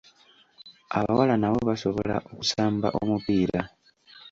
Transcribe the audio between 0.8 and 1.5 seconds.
Abawala